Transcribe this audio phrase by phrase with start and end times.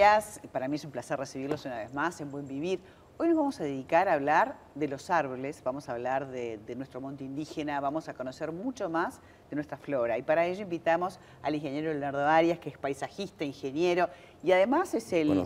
[0.00, 0.40] días.
[0.50, 2.80] Para mí es un placer recibirlos una vez más en Buen Vivir.
[3.18, 7.02] Hoy nos vamos a dedicar a hablar de los árboles, vamos a hablar de, nuestro
[7.02, 10.16] monte indígena, vamos a conocer mucho más de nuestra flora.
[10.16, 14.08] Y para ello invitamos al ingeniero Leonardo Arias, que es paisajista, ingeniero,
[14.42, 15.44] y además es el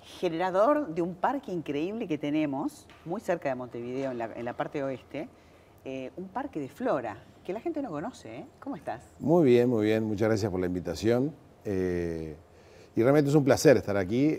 [0.00, 5.28] generador de un parque increíble que tenemos, muy cerca de Montevideo, en la, parte oeste,
[5.84, 8.38] eh, un parque de flora, que la gente no conoce.
[8.38, 8.46] ¿eh?
[8.58, 9.02] ¿Cómo estás?
[9.20, 10.02] Muy bien, muy bien.
[10.02, 11.32] Muchas gracias por la invitación.
[11.64, 12.34] Eh,
[12.96, 14.36] y realmente es un placer estar aquí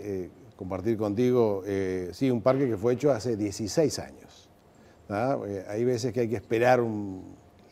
[0.56, 4.48] compartir contigo, eh, sí, un parque que fue hecho hace 16 años.
[5.08, 6.82] Eh, hay veces que hay que esperar,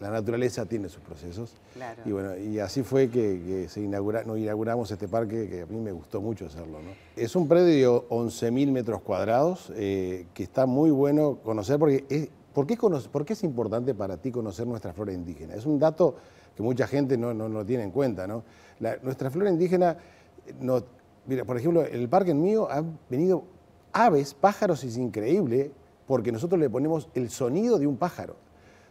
[0.01, 1.55] la naturaleza tiene sus procesos.
[2.05, 5.80] Y bueno, y así fue que, se inaugura, nos inauguramos este parque que a mí
[5.80, 6.78] me gustó mucho hacerlo.
[7.16, 12.28] Es un predio de 11.000 metros cuadrados eh, que está muy bueno conocer porque es,
[12.53, 15.55] ¿por, qué ¿por qué es importante para ti conocer nuestra flora indígena?
[15.55, 16.16] Es un dato
[16.55, 18.27] que mucha gente no, no, no tiene en cuenta.
[18.27, 18.45] ¿no?
[19.03, 19.97] nuestra flora indígena
[20.61, 20.84] no,
[21.27, 23.45] Mira, por ejemplo, en el parque mío han venido
[23.92, 25.70] aves, pájaros, es increíble,
[26.06, 28.36] porque nosotros le ponemos el sonido de un pájaro.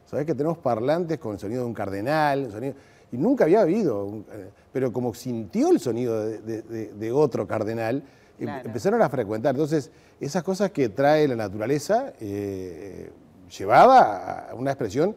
[0.06, 2.74] Sabes que tenemos parlantes con el sonido de un cardenal, sonido,
[3.12, 8.04] y nunca había habido, eh, pero como sintió el sonido de, otro cardenal,
[8.40, 9.54] em, empezaron a frecuentar.
[9.54, 13.12] Entonces, esas cosas que trae la naturaleza, eh,
[13.56, 15.16] llevada a una expresión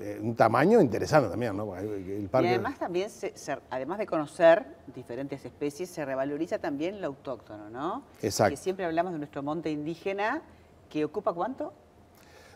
[0.00, 1.74] eh, un tamaño interesante también, ¿no?
[1.76, 3.10] y además también,
[3.68, 8.04] además de conocer diferentes especies, se revaloriza también lo autóctono, ¿no?
[8.22, 8.50] Exacto.
[8.50, 10.42] Que siempre hablamos de nuestro monte indígena,
[10.88, 11.72] que ocupa cuánto?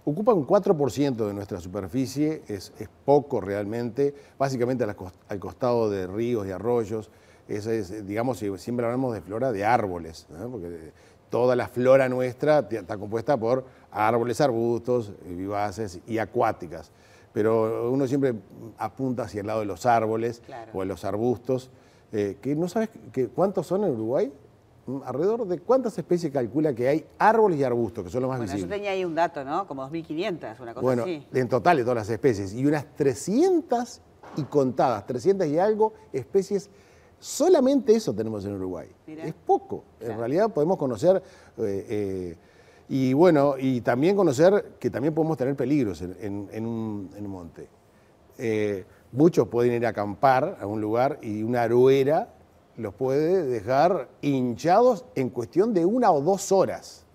[0.04, 2.72] Ocupa un 4% de nuestra superficie, es,
[3.04, 7.10] poco realmente, básicamente al, costado de ríos y arroyos.
[7.48, 10.92] es, digamos, siempre hablamos de flora de árboles, porque
[11.28, 16.92] toda la flora nuestra está compuesta por árboles, arbustos, vivaces y acuáticas
[17.32, 18.34] pero uno siempre
[18.78, 21.70] apunta hacia el lado de los árboles o de los arbustos,
[22.12, 24.32] eh, que no sabes que, cuántos son en Uruguay.
[24.86, 28.38] Mm, alrededor de cuántas especies calcula que hay árboles y arbustos, que son los más
[28.38, 28.68] bueno, visibles.
[28.68, 29.66] Yo tenía ahí un dato, ¿no?
[29.66, 31.24] Como 2.500, una cosa bueno, así.
[31.32, 32.52] en total de todas las especies.
[32.52, 34.00] Y unas 300
[34.36, 36.68] y contadas, 300 y algo especies
[37.22, 38.88] Solamente eso tenemos en Uruguay.
[39.06, 39.84] Es poco.
[40.00, 41.22] En realidad podemos conocer
[41.56, 42.36] eh, eh,
[42.94, 47.66] y bueno, y también conocer que también podemos tener peligros en, un, monte.
[48.36, 52.34] Eh, muchos pueden ir a acampar a un lugar y una aruera
[52.76, 57.06] los puede dejar hinchados en cuestión de una o dos horas.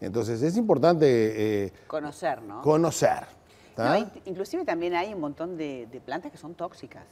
[0.00, 1.64] Entonces es importante...
[1.64, 2.62] Eh, conocer, ¿no?
[2.62, 3.26] Conocer.
[4.24, 7.06] inclusive también hay un montón de, plantas que son tóxicas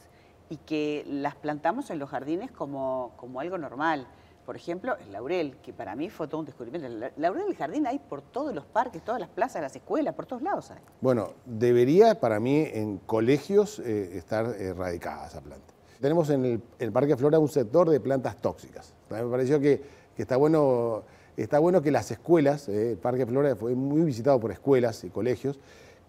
[0.49, 4.07] y que las plantamos en los jardines como, como algo normal.
[4.47, 6.87] Por ejemplo, el laurel, que para mí fue todo un descubrimiento.
[6.87, 10.25] El laurel del jardín hay por todos los parques, todas las plazas, las escuelas, por
[10.25, 10.77] todos lados hay.
[11.01, 15.73] Bueno, debería para mí en colegios eh, estar erradicada esa planta.
[15.99, 18.93] Tenemos en el, Parque Flora un sector de plantas tóxicas.
[19.09, 19.83] Me pareció que,
[20.15, 21.03] está, bueno,
[21.35, 25.09] está bueno que las escuelas, eh, el Parque Flora fue muy visitado por escuelas y
[25.09, 25.59] colegios,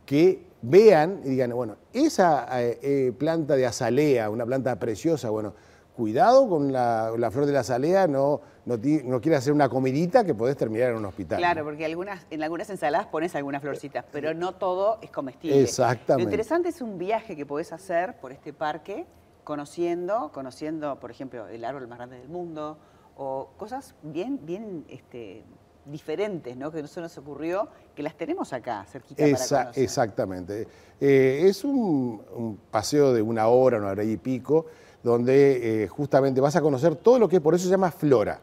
[0.07, 5.55] que vean y digan, bueno, esa eh, planta de azalea, una planta preciosa, bueno,
[5.99, 10.57] cuidado con la, flor de la salea, no, no, quiere hacer una comidita que podés
[10.57, 11.39] terminar en un hospital.
[11.39, 15.61] Claro, porque algunas, en algunas ensaladas pones algunas florcitas, pero no todo es comestible.
[15.61, 16.23] Exactamente.
[16.23, 19.07] Lo interesante es un viaje que podés hacer por este parque,
[19.43, 22.79] conociendo, conociendo, por ejemplo, el árbol más grande del mundo,
[23.17, 25.43] o cosas bien, bien este,
[25.85, 26.71] diferentes, ¿no?
[26.71, 27.67] Que no se nos ocurrió,
[27.97, 29.83] que las tenemos acá, cerquita para conocer.
[29.83, 30.69] Exactamente.
[31.01, 34.67] Eh, es un, un paseo de una hora, una hora y pico,
[35.03, 38.41] donde eh, justamente vas a conocer todo lo que por eso se llama flora.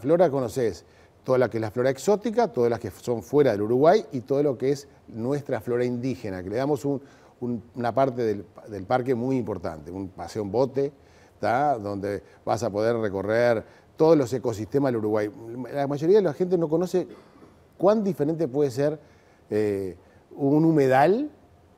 [0.00, 0.84] Flora conoces
[1.24, 4.20] toda la que es la flora exótica, todas las que son fuera del Uruguay y
[4.20, 6.86] todo lo que es nuestra flora indígena, que le damos
[7.40, 10.92] una parte del, parque muy importante, un paseo en bote,
[11.40, 13.64] donde vas a poder recorrer
[13.96, 15.30] todos los ecosistemas del Uruguay.
[15.72, 17.06] La mayoría de la gente no conoce
[17.76, 18.98] cuán diferente puede ser
[19.50, 19.96] eh,
[20.36, 21.30] un humedal,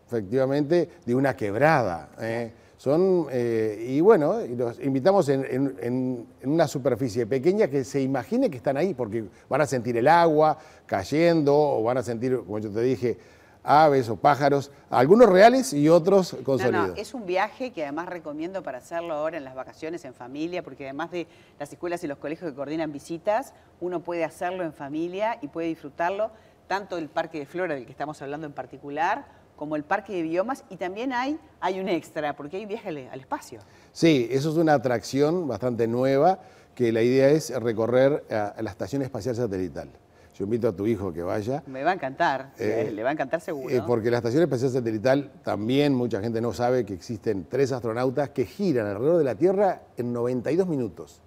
[0.07, 2.11] efectivamente, de una quebrada.
[2.21, 2.53] ¿eh?
[2.77, 8.77] Son, eh, y bueno, los invitamos en, una superficie pequeña que se imagine que están
[8.77, 12.83] ahí, porque van a sentir el agua cayendo, o van a sentir, como yo te
[12.83, 13.19] dije,
[13.67, 18.63] aves o pájaros, algunos reales y otros con no, es un viaje que además recomiendo
[18.63, 21.27] para hacerlo ahora en las vacaciones en familia, porque además de
[21.59, 25.67] las escuelas y los colegios que coordinan visitas, uno puede hacerlo en familia y puede
[25.69, 26.31] disfrutarlo,
[26.69, 29.27] tanto el Parque de Flora del que estamos hablando en particular,
[29.57, 33.21] como el parque de biomas y también hay, hay un extra, porque hay viaje al,
[33.21, 33.61] espacio.
[33.93, 36.41] Sí, eso es una atracción bastante nueva,
[36.75, 39.89] que la idea es recorrer a, la Estación Espacial Satelital.
[40.35, 41.63] Yo invito a tu hijo que vaya.
[41.67, 43.75] Me va a encantar, eh, le va a encantar seguro.
[43.75, 48.31] Eh, porque la Estación Espacial Satelital también mucha gente no sabe que existen tres astronautas
[48.31, 51.23] que giran alrededor de la Tierra en 92 minutos.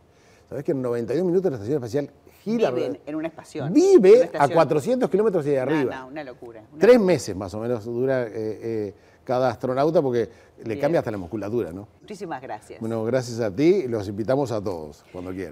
[0.50, 2.10] ¿Sabés que en 92 minutos la estación espacial
[2.44, 2.72] gira?
[2.72, 3.74] Viven en una estación.
[3.74, 4.54] Vive Una a estación.
[4.54, 5.96] 400 kilómetros de No, arriba.
[6.02, 6.62] no, una locura.
[6.72, 8.94] una Tres meses más o menos dura eh, eh,
[9.24, 10.28] cada astronauta porque
[10.66, 11.88] le cambia hasta la musculatura, ¿no?
[12.02, 12.80] Muchísimas gracias.
[12.80, 15.48] Bueno, gracias a ti, los invitamos a todos, cuando quieran.